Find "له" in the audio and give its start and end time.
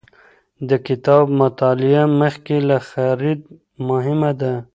2.69-2.77